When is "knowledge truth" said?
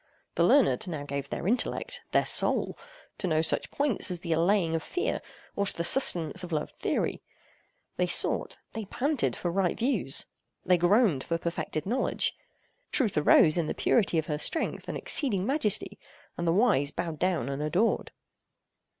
11.85-13.15